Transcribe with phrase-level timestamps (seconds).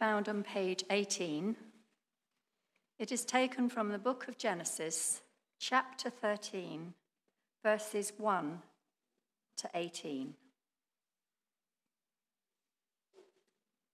[0.00, 1.54] found on page 18.
[2.98, 5.20] It is taken from the book of Genesis,
[5.58, 6.94] chapter 13,
[7.62, 8.62] verses 1
[9.58, 10.32] to 18.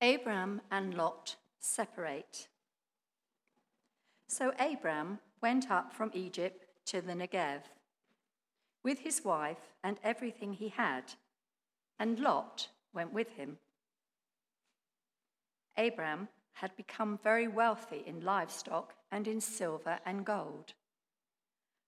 [0.00, 2.47] Abram and Lot separate.
[4.29, 7.63] So Abram went up from Egypt to the Negev
[8.85, 11.15] with his wife and everything he had,
[11.99, 13.59] and Lot went with him.
[15.77, 20.73] Abram had become very wealthy in livestock and in silver and gold.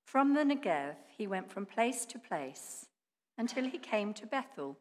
[0.04, 2.86] From the Negev, he went from place to place
[3.36, 4.78] until he came to Bethel,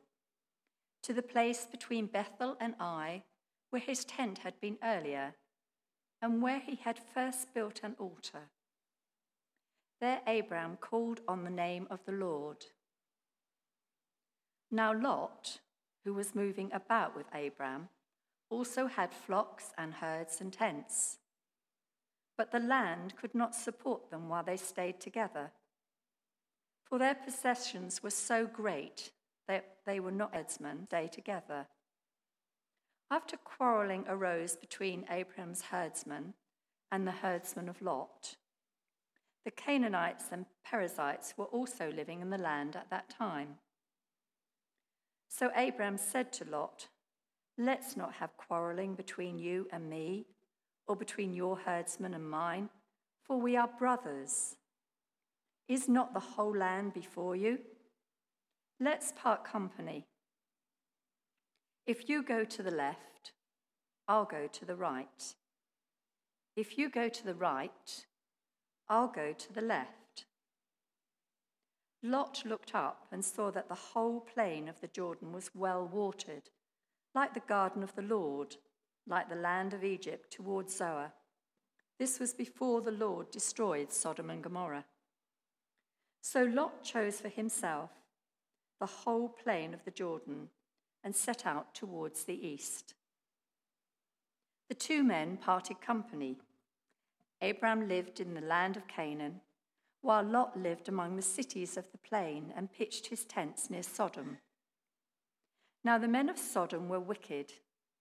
[1.04, 3.23] to the place between Bethel and Ai,
[3.70, 5.36] where his tent had been earlier,
[6.22, 8.50] and where he had first built an altar.
[10.00, 12.66] There Abram called on the name of the Lord.
[14.70, 15.59] Now Lot,
[16.03, 17.89] who was moving about with Abram,
[18.50, 21.18] also had flocks and herds and tents.
[22.38, 25.52] But the land could not support them while they stayed together.
[26.84, 29.12] For their possessions were so great
[29.48, 31.67] that they were not herdsmen stay together.
[33.09, 36.34] After quarreling arose between Abram's herdsmen
[36.92, 38.36] and the herdsmen of Lot,
[39.45, 43.56] the Canaanites and Perizzites were also living in the land at that time.
[45.30, 46.89] So Abram said to Lot,
[47.58, 50.27] Let's not have quarreling between you and me,
[50.88, 52.69] or between your herdsmen and mine,
[53.23, 54.55] for we are brothers.
[55.67, 57.59] Is not the whole land before you?
[58.80, 60.05] Let's part company.
[61.88, 63.31] If you go to the left,
[64.08, 65.36] I'll go to the right.
[66.55, 68.05] If you go to the right,
[68.88, 70.25] I'll go to the left.
[72.03, 76.52] Lot looked up and saw that the whole plain of the Jordan was well watered
[77.18, 78.58] like the garden of the Lord,
[79.08, 81.12] like the land of Egypt towards Zoar.
[81.98, 84.86] This was before the Lord destroyed Sodom and Gomorrah.
[86.22, 87.89] So Lot chose for himself
[88.80, 90.50] the whole plain of the Jordan
[91.04, 92.94] and set out towards the east.
[94.70, 96.38] The two men parted company.
[97.42, 99.42] Abram lived in the land of Canaan,
[100.02, 104.38] while Lot lived among the cities of the plain and pitched his tents near Sodom.
[105.87, 107.53] Now the men of Sodom were wicked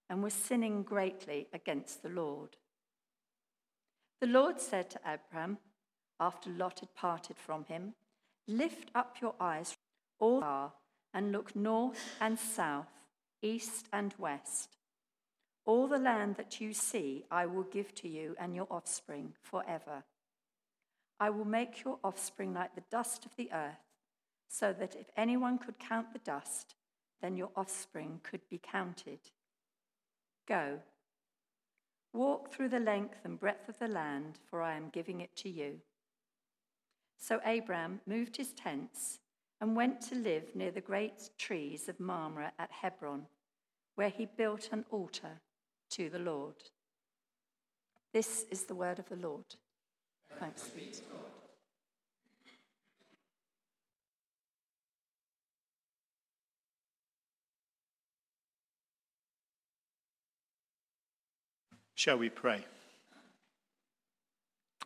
[0.09, 2.57] and were sinning greatly against the Lord.
[4.19, 5.59] The Lord said to Abram,
[6.19, 7.93] after Lot had parted from him,
[8.45, 9.77] Lift up your eyes
[10.19, 10.73] all far
[11.13, 12.91] and look north and south,
[13.41, 14.75] east and west.
[15.63, 20.03] All the land that you see I will give to you and your offspring forever.
[21.21, 23.87] I will make your offspring like the dust of the earth,
[24.49, 26.75] so that if anyone could count the dust,
[27.21, 29.19] then your offspring could be counted.
[30.47, 30.79] Go,
[32.13, 35.49] walk through the length and breadth of the land, for I am giving it to
[35.49, 35.81] you.
[37.17, 39.19] So Abram moved his tents
[39.59, 43.25] and went to live near the great trees of Mamre at Hebron,
[43.95, 45.41] where he built an altar
[45.91, 46.55] to the Lord.
[48.13, 49.55] This is the word of the Lord.
[50.39, 51.26] Thanks be to God.
[61.97, 62.63] Shall we pray?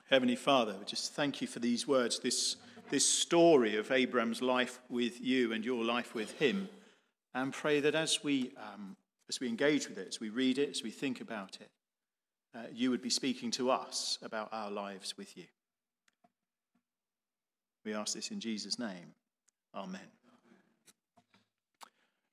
[0.10, 2.56] Heavenly Father, just thank you for these words, this,
[2.90, 6.70] this story of Abraham's life with you and your life with him,
[7.36, 8.96] and pray that as we, um,
[9.28, 11.70] as we engage with it, as we read it, as we think about it,
[12.56, 15.48] uh, you would be speaking to us about our lives with you.
[17.84, 19.16] We ask this in Jesus' name.
[19.76, 20.00] Amen.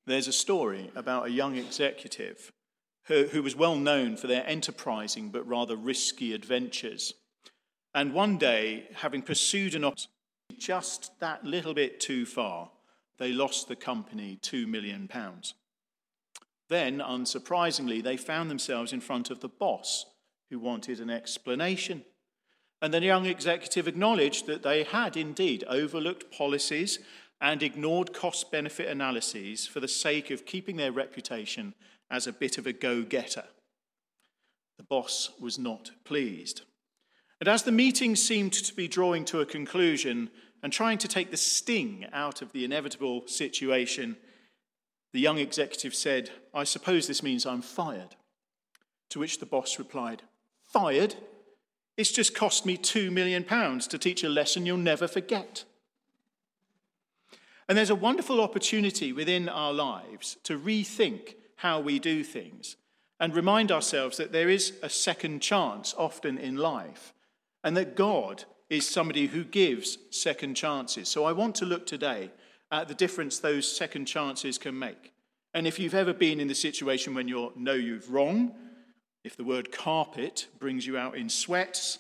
[0.07, 2.53] There's a story about a young executive
[3.09, 7.15] who was well known for their enterprising but rather risky adventures.
[7.95, 10.13] And one day, having pursued an opportunity
[10.59, 12.71] just that little bit too far,
[13.19, 15.09] they lost the company £2 million.
[16.69, 20.05] Then, unsurprisingly, they found themselves in front of the boss
[20.51, 22.05] who wanted an explanation.
[22.83, 26.99] And the young executive acknowledged that they had indeed overlooked policies
[27.41, 31.75] and ignored cost benefit analyses for the sake of keeping their reputation
[32.11, 33.45] as a bit of a go getter.
[34.79, 36.63] The boss was not pleased.
[37.41, 40.31] And as the meeting seemed to be drawing to a conclusion
[40.63, 44.17] and trying to take the sting out of the inevitable situation,
[45.13, 48.17] the young executive said, I suppose this means I'm fired.
[49.11, 50.23] To which the boss replied,
[50.65, 51.15] Fired?
[51.97, 55.65] It's just cost me two million pounds to teach a lesson you'll never forget.
[57.69, 62.77] And there's a wonderful opportunity within our lives to rethink how we do things
[63.21, 67.13] and remind ourselves that there is a second chance often in life
[67.65, 71.09] and that God is somebody who gives second chances.
[71.09, 72.31] So I want to look today
[72.71, 75.13] at the difference those second chances can make.
[75.55, 78.55] And if you've ever been in the situation when you know you've wrong,
[79.25, 81.99] if the word carpet brings you out in sweats,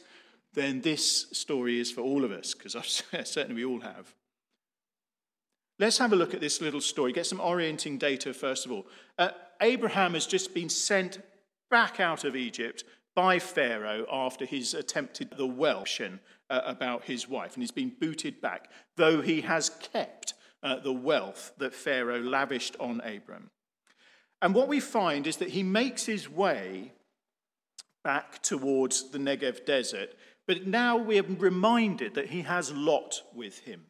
[0.54, 4.14] then this story is for all of us, because certainly we all have.
[5.78, 8.86] Let's have a look at this little story, get some orienting data first of all.
[9.18, 11.20] Uh, Abraham has just been sent
[11.70, 12.84] back out of Egypt
[13.14, 18.40] by Pharaoh after he's attempted the Welsh uh, about his wife, and he's been booted
[18.40, 23.50] back, though he has kept uh, the wealth that Pharaoh lavished on Abram.
[24.40, 26.92] And what we find is that he makes his way
[28.04, 30.14] back towards the Negev desert,
[30.46, 33.86] but now we are reminded that he has Lot with him.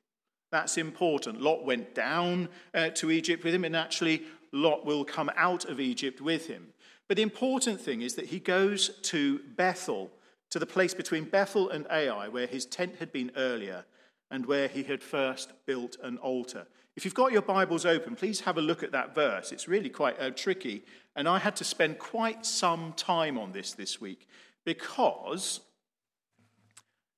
[0.50, 1.42] That's important.
[1.42, 4.22] Lot went down uh, to Egypt with him, and actually,
[4.52, 6.68] Lot will come out of Egypt with him.
[7.06, 10.10] But the important thing is that he goes to Bethel,
[10.50, 13.84] to the place between Bethel and Ai, where his tent had been earlier
[14.30, 16.66] and where he had first built an altar.
[16.96, 19.52] If you've got your Bibles open, please have a look at that verse.
[19.52, 20.84] It's really quite uh, tricky,
[21.16, 24.26] and I had to spend quite some time on this this week
[24.64, 25.60] because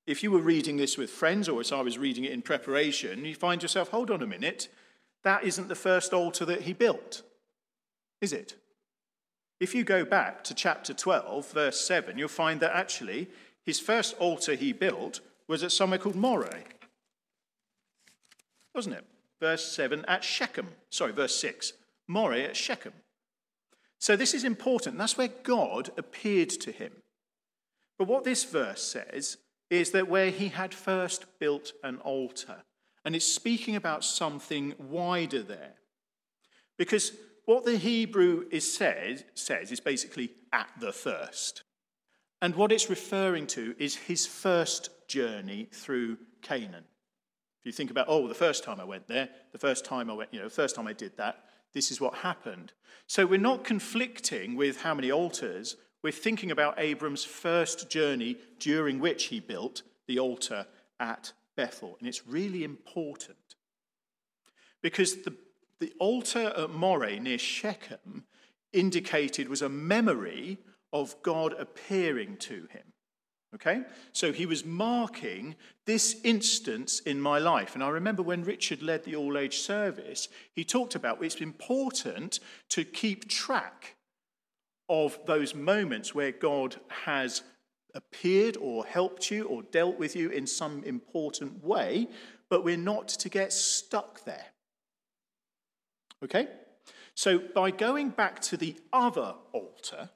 [0.07, 3.25] if you were reading this with friends or as I was reading it in preparation,
[3.25, 4.69] you find yourself, hold on a minute,
[5.25, 7.23] that isn't the first altar that he built,
[8.21, 8.55] is it?
[9.61, 13.29] If you go back to chapter 12, verse 7, you'll find that actually
[13.65, 16.65] his first altar he built was at somewhere called Moreh.
[18.75, 19.05] Wasn't it?
[19.41, 20.69] Verse 7 at Shechem.
[20.91, 21.73] Sorry, verse 6.
[22.09, 22.93] Moreh at Shechem.
[23.99, 24.97] So this is important.
[24.97, 26.93] That's where God appeared to him.
[27.99, 29.37] But what this verse says
[29.69, 32.63] is that where he had first built an altar,
[33.05, 35.75] and it's speaking about something wider there.
[36.77, 37.13] Because
[37.47, 41.63] what the Hebrew is said, says is basically at the first.
[42.43, 46.85] And what it's referring to is his first journey through Canaan.
[47.61, 50.15] If you think about, oh, the first time I went there, the first time I
[50.15, 51.45] went, you know, the first time I did that,
[51.75, 52.73] this is what happened.
[53.07, 55.77] So we're not conflicting with how many altars.
[56.03, 60.67] We're thinking about Abram's first journey during which he built the altar
[60.99, 61.97] at Bethel.
[61.99, 63.37] And it's really important
[64.83, 65.35] because the
[65.81, 68.25] the altar at Moreh near Shechem
[68.73, 70.59] indicated was a memory
[70.93, 72.93] of God appearing to him.
[73.55, 73.83] Okay?
[74.13, 75.57] So he was marking
[75.87, 77.75] this instance in my life.
[77.75, 82.39] And I remember when Richard led the all age service, he talked about it's important
[82.69, 83.97] to keep track
[84.89, 87.43] of those moments where God has
[87.95, 92.09] appeared or helped you or dealt with you in some important way,
[92.49, 94.47] but we're not to get stuck there.
[96.23, 96.49] Okay?
[97.15, 100.11] So by going back to the other altar,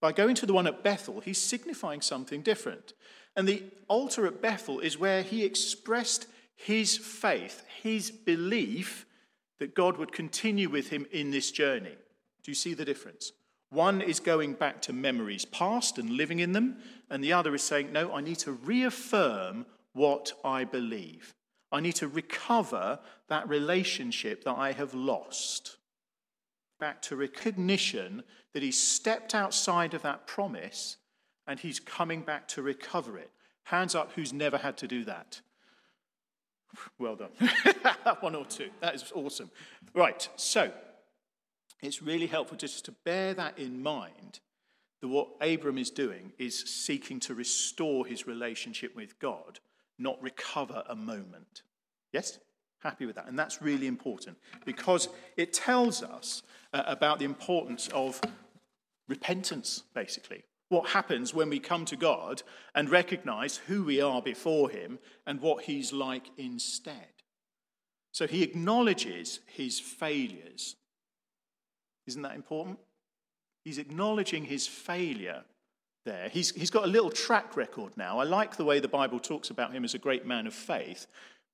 [0.00, 2.94] by going to the one at Bethel, he's signifying something different.
[3.36, 6.26] And the altar at Bethel is where he expressed
[6.56, 9.06] his faith, his belief
[9.58, 11.96] that God would continue with him in this journey.
[12.42, 13.32] Do you see the difference?
[13.70, 16.78] One is going back to memories past and living in them,
[17.08, 21.34] and the other is saying, No, I need to reaffirm what I believe.
[21.72, 25.76] I need to recover that relationship that I have lost.
[26.80, 30.96] Back to recognition that he's stepped outside of that promise
[31.46, 33.30] and he's coming back to recover it.
[33.64, 35.40] Hands up, who's never had to do that?
[36.98, 37.30] Well done.
[38.20, 38.70] One or two.
[38.80, 39.50] That is awesome.
[39.94, 40.72] Right, so
[41.82, 44.40] it's really helpful just to bear that in mind
[45.00, 49.60] that what Abram is doing is seeking to restore his relationship with God
[50.00, 51.62] not recover a moment.
[52.12, 52.38] Yes?
[52.82, 53.28] Happy with that.
[53.28, 58.20] And that's really important because it tells us uh, about the importance of
[59.06, 60.42] repentance, basically.
[60.70, 62.42] What happens when we come to God
[62.74, 67.08] and recognize who we are before Him and what He's like instead.
[68.12, 70.76] So He acknowledges His failures.
[72.06, 72.78] Isn't that important?
[73.64, 75.44] He's acknowledging His failure
[76.04, 76.28] there.
[76.28, 78.18] He's, he's got a little track record now.
[78.18, 81.06] I like the way the Bible talks about him as a great man of faith.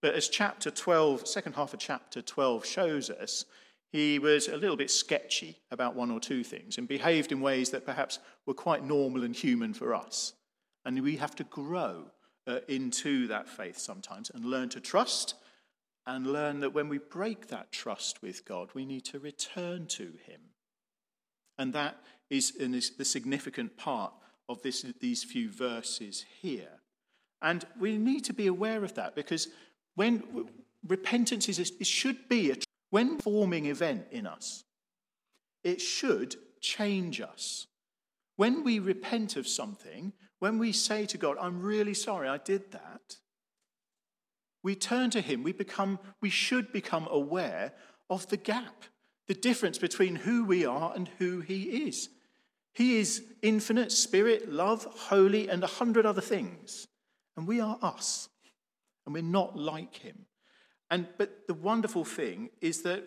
[0.03, 3.45] But as chapter 12, second half of chapter 12 shows us,
[3.93, 7.71] he was a little bit sketchy about one or two things and behaved in ways
[7.71, 10.35] that perhaps were quite normal and human for us.
[10.85, 12.05] And we have to grow
[12.47, 15.35] uh, into that faith sometimes and learn to trust
[16.07, 20.05] and learn that when we break that trust with God, we need to return to
[20.27, 20.41] Him.
[21.59, 21.99] And that
[22.31, 24.13] is, the significant part
[24.49, 26.81] of this, these few verses here.
[27.43, 29.49] And we need to be aware of that because
[29.95, 30.49] when
[30.87, 32.57] repentance is, it should be a
[32.91, 34.63] when forming event in us.
[35.67, 37.67] it should change us.
[38.37, 42.71] When we repent of something, when we say to God, I'm really sorry I did
[42.71, 43.17] that,
[44.67, 47.73] we turn to Him, we, become, we should become aware
[48.11, 48.83] of the gap,
[49.29, 52.09] the difference between who we are and who He is.
[52.75, 56.89] He is infinite, spirit, love, holy, and a hundred other things.
[57.37, 58.29] And we are us.
[59.05, 60.27] And we're not like Him.
[60.91, 63.07] And, but the wonderful thing is that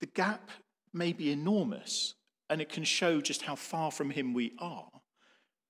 [0.00, 0.50] the gap
[0.92, 2.14] may be enormous
[2.50, 4.90] and it can show just how far from Him we are,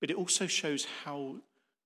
[0.01, 1.35] but it also shows how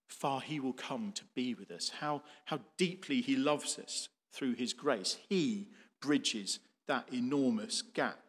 [0.08, 4.56] far He will come to be with us, how, how deeply He loves us through
[4.56, 5.18] His grace.
[5.30, 5.70] He
[6.02, 8.20] bridges that enormous gap.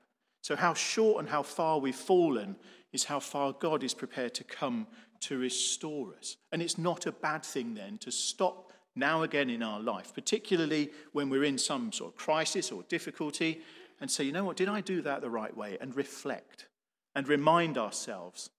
[0.42, 2.56] So, how short and how far we've fallen
[2.92, 4.86] is how far God is prepared to come
[5.20, 6.36] to restore us.
[6.52, 10.90] And it's not a bad thing then to stop now again in our life, particularly
[11.12, 13.60] when we're in some sort of crisis or difficulty,
[14.00, 15.76] and say, you know what, did I do that the right way?
[15.80, 16.66] And reflect
[17.14, 18.50] and remind ourselves,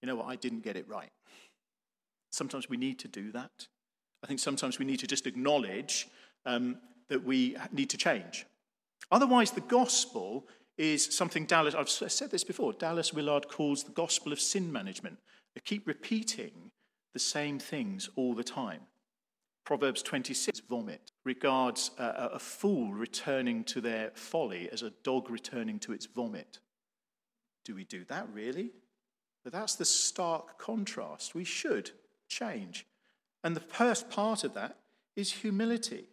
[0.00, 1.10] you know what, I didn't get it right.
[2.34, 3.68] Sometimes we need to do that.
[4.22, 6.08] I think sometimes we need to just acknowledge
[6.46, 8.46] um, that we need to change.
[9.10, 14.32] Otherwise, the gospel is something Dallas, I've said this before, Dallas Willard calls the gospel
[14.32, 15.18] of sin management.
[15.54, 16.72] They keep repeating
[17.12, 18.80] the same things all the time.
[19.64, 25.78] Proverbs 26, vomit, regards a, a, fool returning to their folly as a dog returning
[25.78, 26.58] to its vomit.
[27.64, 28.72] Do we do that really?
[29.42, 31.34] But that's the stark contrast.
[31.34, 31.92] We should
[32.34, 32.86] change.
[33.42, 34.76] And the first part of that
[35.16, 36.08] is humility.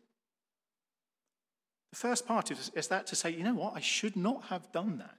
[1.92, 4.72] The first part is, is that to say, you know what, I should not have
[4.72, 5.18] done that.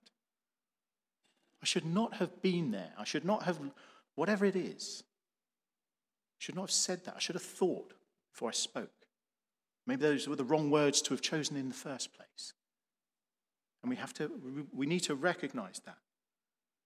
[1.62, 2.92] I should not have been there.
[2.98, 3.58] I should not have,
[4.14, 5.04] whatever it is,
[6.38, 7.14] should not have said that.
[7.16, 7.92] I should have thought
[8.32, 8.90] before I spoke.
[9.86, 12.54] Maybe those were the wrong words to have chosen in the first place.
[13.82, 14.30] And we have to,
[14.72, 15.98] we need to recognize that.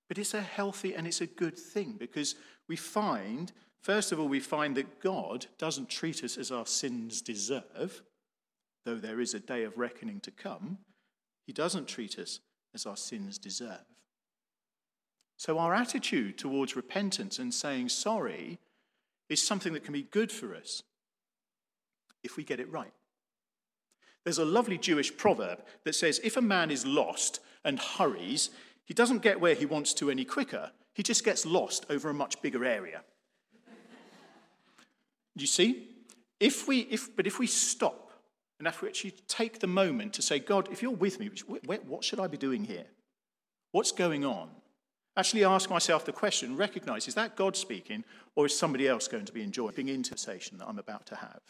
[0.08, 2.36] But it's a healthy and it's a good thing because
[2.68, 3.52] we find,
[3.86, 8.02] first of all, we find that God doesn't treat us as our sins deserve,
[8.84, 10.78] though there is a day of reckoning to come.
[11.46, 12.40] He doesn't treat us
[12.74, 13.86] as our sins deserve.
[15.36, 18.58] So our attitude towards repentance and saying sorry
[19.28, 20.82] is something that can be good for us
[22.24, 22.92] if we get it right.
[24.24, 28.50] There's a lovely Jewish proverb that says if a man is lost and hurries,
[28.84, 32.14] he doesn't get where he wants to any quicker, he just gets lost over a
[32.14, 33.04] much bigger area.
[35.42, 35.88] You see?
[36.40, 38.12] If we, if, but if we stop
[38.58, 41.30] and if we actually take the moment to say, God, if you're with me,
[41.66, 42.86] what should I be doing here?
[43.72, 44.48] What's going on?
[45.16, 49.24] Actually ask myself the question, recognize, is that God speaking or is somebody else going
[49.24, 51.40] to be enjoying into the session that I'm about to have?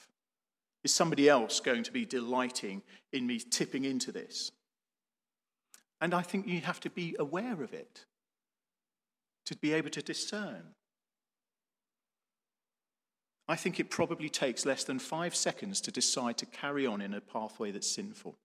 [0.84, 4.52] Is somebody else going to be delighting in me tipping into this?
[6.00, 8.04] And I think you have to be aware of it
[9.46, 10.74] to be able to discern.
[13.48, 17.14] I think it probably takes less than five seconds to decide to carry on in
[17.14, 18.36] a pathway that's sinful.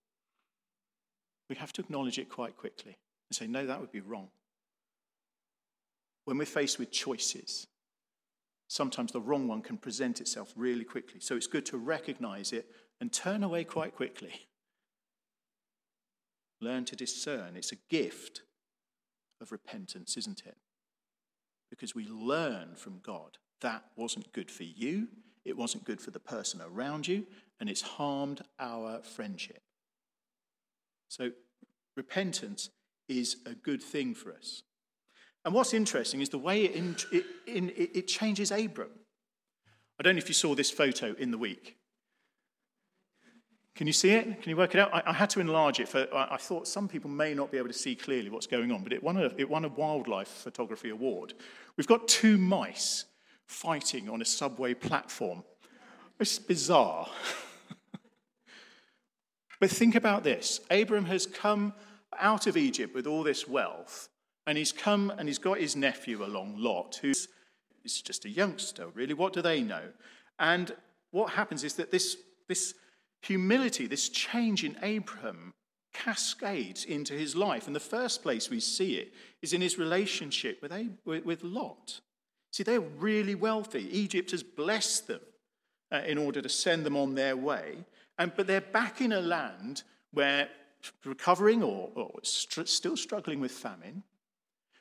[1.50, 2.98] We have to acknowledge it quite quickly
[3.30, 4.30] and say, no, that would be wrong.
[6.26, 7.66] When we're faced with choices,
[8.68, 11.20] sometimes the wrong one can present itself really quickly.
[11.20, 12.68] So it's good to recognize it
[13.02, 14.34] and turn away quite quickly.
[16.62, 17.58] Learn to discern.
[17.58, 18.44] It's a gift
[19.42, 20.58] of repentance, isn't it?
[21.72, 25.08] Because we learn from God that wasn't good for you,
[25.46, 27.26] it wasn't good for the person around you,
[27.60, 29.62] and it's harmed our friendship.
[31.08, 31.32] So,
[31.96, 32.70] repentance
[33.08, 34.64] is a good thing for us.
[35.44, 38.92] And what's interesting is the way it, in, it, in, it, changes Abram.
[40.00, 41.78] I don't know if you saw this photo in the week.
[43.76, 44.42] Can you see it?
[44.42, 44.94] Can you work it out?
[44.94, 45.88] I, I had to enlarge it.
[45.88, 48.72] For, I, I, thought some people may not be able to see clearly what's going
[48.72, 51.34] on, but it won, a, it won a wildlife photography award.
[51.78, 53.06] We've got two mice
[53.52, 55.44] fighting on a subway platform.
[56.20, 57.08] It's bizarre.
[59.60, 61.74] but think about this Abram has come
[62.20, 64.10] out of Egypt with all this wealth,
[64.48, 67.28] and he's come and he's got his nephew along, Lot, who's
[67.84, 69.14] is just a youngster, really.
[69.14, 69.82] What do they know?
[70.40, 70.76] And
[71.12, 72.18] what happens is that this,
[72.48, 72.74] this
[73.22, 75.54] humility, this change in Abraham,
[75.94, 77.68] cascades into his life.
[77.68, 80.64] And the first place we see it is in his relationship
[81.06, 82.02] with, with Lot.
[82.52, 83.88] See, they're really wealthy.
[83.98, 85.22] Egypt has blessed them
[85.92, 87.86] uh, in order to send them on their way.
[88.20, 90.50] And, but they're back in a land where
[91.06, 94.04] recovering or, or st- still struggling with famine.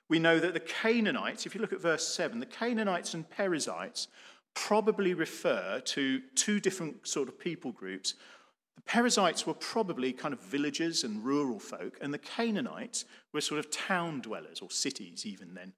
[0.08, 4.08] We know that the Canaanites, if you look at verse 7, the Canaanites and Perizzites
[4.54, 8.14] probably refer to two different sort of people groups.
[8.74, 13.60] The Perizzites were probably kind of villagers and rural folk, and the Canaanites were sort
[13.60, 15.72] of town dwellers or cities even then.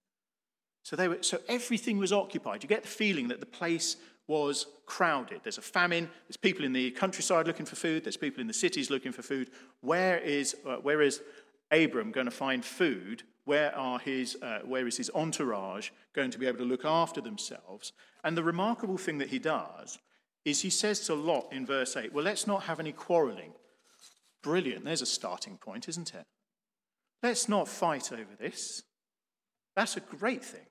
[0.82, 2.62] So, they were, so everything was occupied.
[2.62, 3.96] You get the feeling that the place
[4.26, 5.40] was crowded.
[5.42, 8.52] There's a famine, there's people in the countryside looking for food, there's people in the
[8.54, 9.50] cities looking for food.
[9.80, 11.20] Where is, uh, where is
[11.70, 13.22] Abram going to find food?
[13.44, 17.20] Where, are his, uh, where is his entourage going to be able to look after
[17.20, 17.92] themselves?
[18.22, 19.98] And the remarkable thing that he does
[20.44, 23.52] is he says to Lot in verse 8, Well, let's not have any quarreling.
[24.42, 24.84] Brilliant.
[24.84, 26.24] There's a starting point, isn't it?
[27.22, 28.82] Let's not fight over this.
[29.76, 30.66] That's a great thing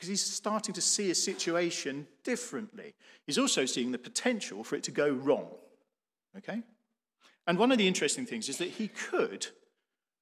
[0.00, 2.94] because he's starting to see a situation differently.
[3.26, 5.48] He's also seeing the potential for it to go wrong.
[6.38, 6.62] Okay?
[7.46, 9.46] And one of the interesting things is that he could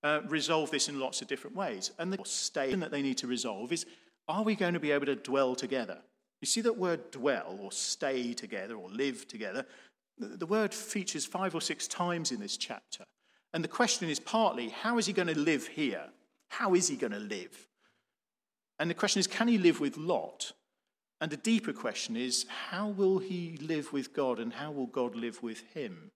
[0.03, 1.93] uh, resolve this in lots of different ways.
[1.97, 3.87] And the state that they need to resolve is
[4.27, 5.99] are we going to be able to dwell together?
[6.41, 9.65] You see that word dwell or stay together or live together?
[10.19, 13.05] The word features five or six times in this chapter.
[13.55, 16.07] And the question is partly how is he going to live here?
[16.49, 17.68] How is he going to live?
[18.79, 20.53] And the question is can he live with Lot?
[21.21, 25.17] And the deeper question is how will he live with God and how will God
[25.17, 26.13] live with him?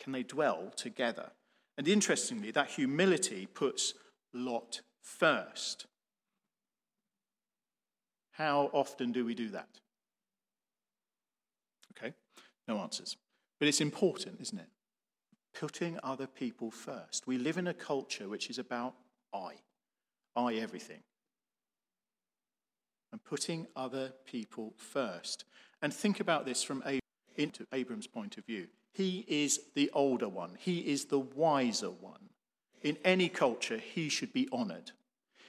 [0.00, 1.30] Can they dwell together?
[1.78, 3.94] And interestingly, that humility puts
[4.34, 5.86] Lot first.
[8.32, 9.68] How often do we do that?
[11.96, 12.14] Okay,
[12.66, 13.16] no answers.
[13.58, 14.68] But it's important, isn't it?
[15.54, 17.26] Putting other people first.
[17.26, 18.94] We live in a culture which is about
[19.32, 19.52] I,
[20.34, 21.02] I everything.
[23.12, 25.44] And putting other people first.
[25.82, 26.82] And think about this from
[27.72, 28.68] Abram's point of view.
[28.92, 32.30] He is the older one, he is the wiser one.
[32.82, 34.90] In any culture, he should be honored.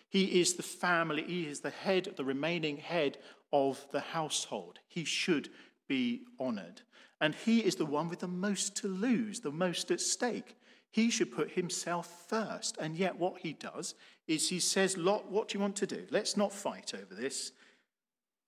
[0.08, 3.18] He is the family, he is the head, the remaining head
[3.52, 4.80] of the household.
[4.88, 5.50] He should
[5.88, 6.82] be honored.
[7.20, 10.56] And he is the one with the most to lose, the most at stake.
[10.94, 12.78] He should put himself first.
[12.80, 13.96] And yet, what he does
[14.28, 16.06] is he says, Lot, what do you want to do?
[16.12, 17.52] Let's not fight over this.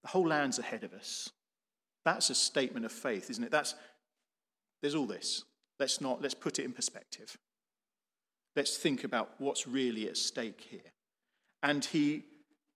[0.03, 1.31] The whole land's ahead of us.
[2.05, 3.49] That's a statement of faith, isn't it?
[3.49, 3.73] That's,
[4.81, 5.43] there's all this.
[5.79, 7.35] Let's not, let's put it in perspective.
[8.55, 10.93] Let's think about what's really at stake here.
[11.63, 12.25] And he,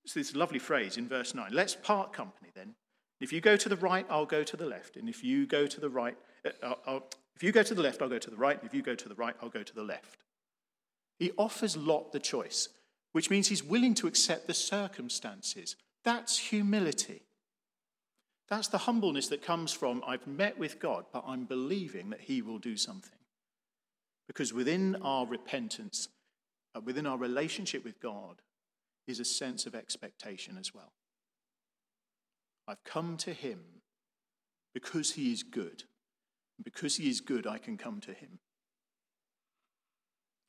[0.07, 2.73] so this lovely phrase in verse 9 let's part company then.
[3.21, 4.95] If you go to the right, I'll go to the left.
[4.95, 7.81] And if you go to the right, uh, I'll, I'll, if you go to the
[7.81, 8.57] left, I'll go to the right.
[8.57, 10.25] And if you go to the right, I'll go to the left.
[11.17, 12.67] He offers Lot the choice,
[13.13, 15.77] which means he's willing to accept the circumstances.
[16.03, 17.21] That's humility.
[18.49, 22.41] That's the humbleness that comes from I've met with God, but I'm believing that He
[22.41, 23.17] will do something.
[24.27, 26.09] Because within our repentance,
[26.75, 28.41] uh, within our relationship with God,
[29.07, 30.91] is a sense of expectation as well.
[32.67, 33.59] I've come to him
[34.73, 35.83] because he is good.
[36.63, 38.39] Because he is good, I can come to him.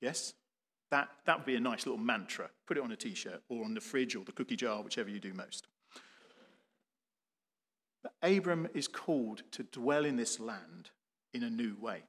[0.00, 0.34] Yes?
[0.90, 2.50] That, that would be a nice little mantra.
[2.66, 5.08] Put it on a t shirt or on the fridge or the cookie jar, whichever
[5.08, 5.68] you do most.
[8.02, 10.90] But Abram is called to dwell in this land
[11.32, 12.02] in a new way.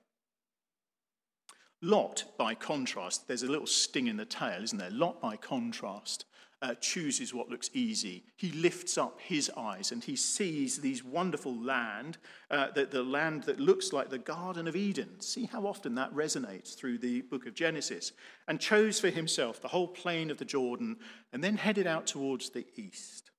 [1.82, 4.92] Lot, by contrast, there's a little sting in the tail, isn't there?
[4.92, 6.26] Lot, by contrast,
[6.62, 8.24] uh, chooses what looks easy.
[8.36, 12.18] He lifts up his eyes and he sees these wonderful land,
[12.52, 15.20] uh, the, the land that looks like the Garden of Eden.
[15.20, 18.12] See how often that resonates through the book of Genesis.
[18.48, 20.98] And chose for himself the whole plain of the Jordan
[21.34, 23.32] and then headed out towards the east.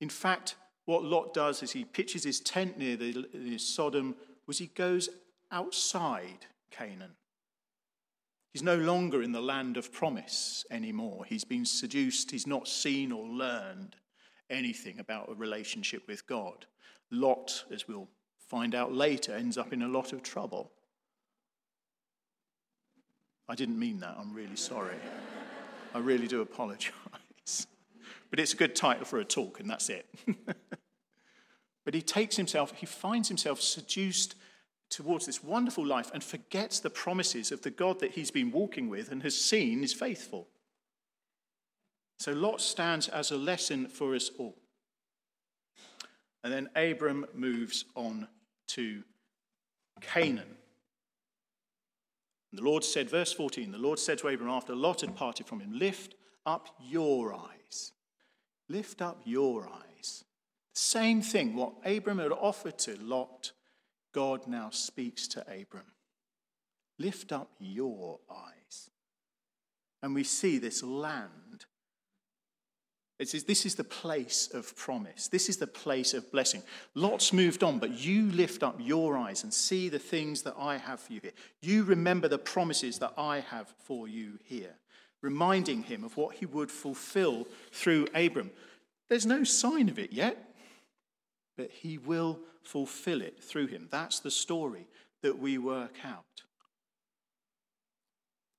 [0.00, 4.14] In fact, what Lot does is he pitches his tent near, the, near Sodom,
[4.46, 5.08] was he goes
[5.50, 7.12] outside Canaan.
[8.56, 11.26] He's no longer in the land of promise anymore.
[11.26, 12.30] He's been seduced.
[12.30, 13.96] He's not seen or learned
[14.48, 16.64] anything about a relationship with God.
[17.10, 20.72] Lot, as we'll find out later, ends up in a lot of trouble.
[23.46, 24.16] I didn't mean that.
[24.18, 24.96] I'm really sorry.
[25.94, 27.66] I really do apologize.
[28.30, 30.06] But it's a good title for a talk, and that's it.
[31.84, 34.34] but he takes himself, he finds himself seduced
[34.90, 38.88] towards this wonderful life and forgets the promises of the God that he's been walking
[38.88, 40.48] with and has seen is faithful.
[42.18, 44.56] So Lot stands as a lesson for us all.
[46.42, 48.28] And then Abram moves on
[48.68, 49.02] to
[50.00, 50.56] Canaan.
[52.52, 55.46] And the Lord said, verse 14, the Lord said to Abram after Lot had parted
[55.46, 56.14] from him, Lift
[56.46, 57.92] up your eyes.
[58.68, 60.24] Lift up your eyes.
[60.74, 63.52] Same thing, what Abram had offered to Lot
[64.16, 65.92] God now speaks to Abram
[66.98, 68.88] Lift up your eyes.
[70.02, 71.66] And we see this land
[73.18, 75.28] It says, This is the place of promise.
[75.28, 76.62] This is the place of blessing.
[76.94, 80.78] Lot's moved on, but you lift up your eyes and see the things that I
[80.78, 81.32] have for you here.
[81.60, 84.76] You remember the promises that I have for you here,
[85.20, 88.50] reminding him of what he would fulfill through Abram.
[89.10, 90.54] There's no sign of it yet,
[91.58, 93.88] but he will fulfill it through him.
[93.90, 94.86] That's the story
[95.22, 96.24] that we work out.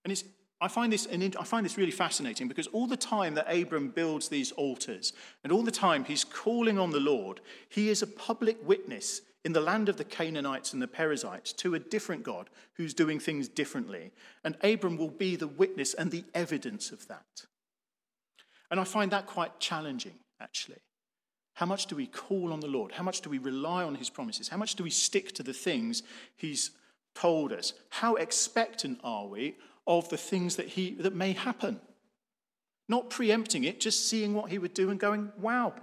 [0.03, 0.23] And it's
[0.59, 4.27] I find, this, I find this really fascinating because all the time that Abram builds
[4.27, 8.57] these altars and all the time he's calling on the Lord, he is a public
[8.67, 12.95] witness in the land of the Canaanites and the Perizzites to a different God who's
[12.95, 14.11] doing things differently.
[14.43, 17.45] And Abram will be the witness and the evidence of that.
[18.71, 20.79] And I find that quite challenging, actually.
[21.57, 22.91] How much do we call on the Lord?
[22.91, 24.47] How much do we rely on his promises?
[24.47, 26.03] How much do we stick to the things
[26.35, 26.69] he's
[27.15, 27.73] told us?
[27.89, 29.55] How expectant are we
[29.87, 31.79] of the things that, he, that may happen.
[32.87, 35.73] Not preempting it, just seeing what he would do and going, wow.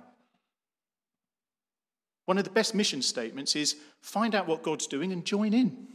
[2.27, 5.89] One of the best mission statements is find out what God's doing and join in.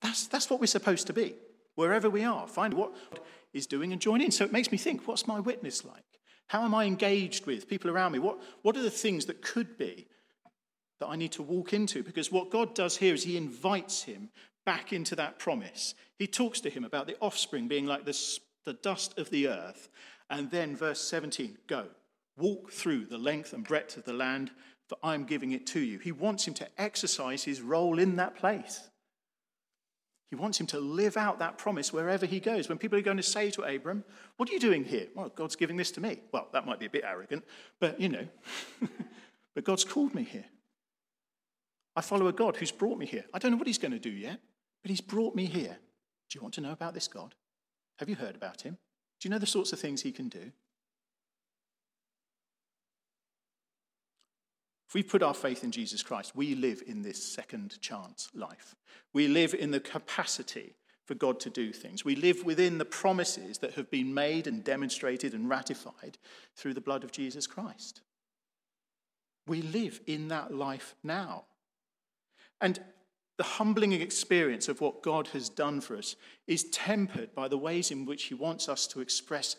[0.00, 1.34] That's, that's what we're supposed to be,
[1.76, 2.48] wherever we are.
[2.48, 3.20] Find what God
[3.52, 4.30] is doing and join in.
[4.30, 6.09] So it makes me think what's my witness like?
[6.50, 8.18] How am I engaged with people around me?
[8.18, 10.08] What, what are the things that could be
[10.98, 12.02] that I need to walk into?
[12.02, 14.30] Because what God does here is He invites him
[14.66, 15.94] back into that promise.
[16.18, 18.18] He talks to him about the offspring being like the,
[18.64, 19.90] the dust of the earth.
[20.28, 21.86] And then, verse 17 go,
[22.36, 24.50] walk through the length and breadth of the land,
[24.88, 26.00] for I'm giving it to you.
[26.00, 28.89] He wants him to exercise his role in that place.
[30.30, 32.68] He wants him to live out that promise wherever he goes.
[32.68, 34.04] When people are going to say to Abram,
[34.36, 35.08] What are you doing here?
[35.14, 36.20] Well, God's giving this to me.
[36.32, 37.44] Well, that might be a bit arrogant,
[37.80, 38.26] but you know,
[39.54, 40.44] but God's called me here.
[41.96, 43.24] I follow a God who's brought me here.
[43.34, 44.38] I don't know what he's going to do yet,
[44.82, 45.76] but he's brought me here.
[46.28, 47.34] Do you want to know about this God?
[47.98, 48.78] Have you heard about him?
[49.18, 50.52] Do you know the sorts of things he can do?
[54.90, 58.74] If we put our faith in Jesus Christ, we live in this second chance life.
[59.12, 60.74] We live in the capacity
[61.04, 62.04] for God to do things.
[62.04, 66.18] We live within the promises that have been made and demonstrated and ratified
[66.56, 68.00] through the blood of Jesus Christ.
[69.46, 71.44] We live in that life now.
[72.60, 72.80] And
[73.36, 76.16] the humbling experience of what God has done for us
[76.48, 79.54] is tempered by the ways in which He wants us to express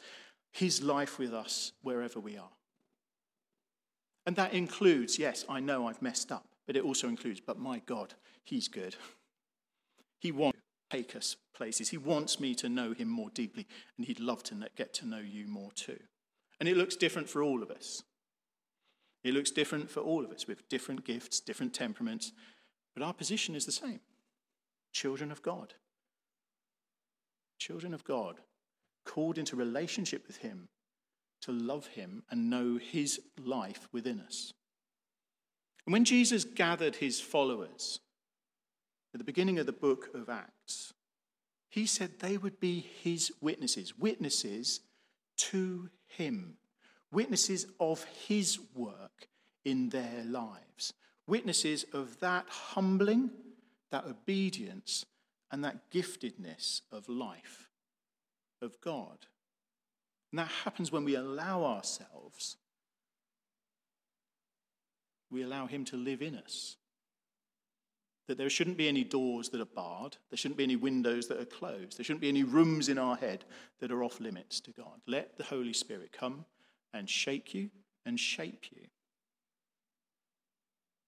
[0.52, 2.50] His life with us wherever we are.
[4.25, 7.79] And that includes, yes, I know I've messed up, but it also includes, but my
[7.86, 8.95] God, He's good.
[10.19, 11.89] He wants to take us places.
[11.89, 15.19] He wants me to know Him more deeply, and He'd love to get to know
[15.19, 15.99] you more too.
[16.60, 18.03] And it looks different for all of us.
[19.23, 22.31] It looks different for all of us with different gifts, different temperaments,
[22.93, 24.01] but our position is the same
[24.91, 25.73] children of God.
[27.60, 28.41] Children of God,
[29.05, 30.67] called into relationship with Him
[31.41, 34.54] to love Him and know His life within us.
[35.86, 37.99] And when Jesus gathered His followers
[39.13, 40.93] at the beginning of the book of Acts,
[41.69, 44.82] He said they would be His witnesses, witnesses
[45.38, 46.58] to Him,
[47.12, 49.27] witnesses of His work
[49.65, 50.93] in their lives
[51.32, 53.30] witnesses of that humbling,
[53.89, 55.06] that obedience,
[55.49, 57.69] and that giftedness of life
[58.62, 59.27] of God.
[60.32, 62.58] And that happens when we allow ourselves,
[65.30, 66.78] we allow Him to live in us.
[68.28, 71.39] That there shouldn't be any doors that are barred, there shouldn't be any windows that
[71.39, 73.44] are closed, there shouldn't be any rooms in our head
[73.80, 75.02] that are off limits to God.
[75.06, 76.46] Let the Holy Spirit come
[76.94, 77.70] and shake you
[78.06, 78.88] and shape you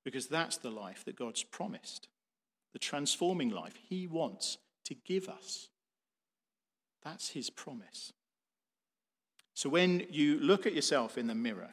[0.04, 2.08] because that's the life that God's promised,
[2.74, 5.70] the transforming life He wants to give us.
[7.04, 8.14] That's His promise.
[9.54, 11.70] So when you look at yourself in the mirror,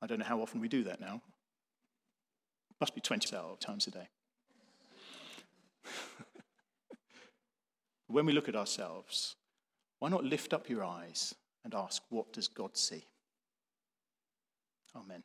[0.00, 1.22] I don't know how often we do that now.
[2.80, 4.08] Must be 20 times a day.
[8.06, 9.34] when we look at ourselves,
[9.98, 11.34] why not lift up your eyes
[11.64, 13.04] and ask, What does God see?
[14.94, 15.24] Amen.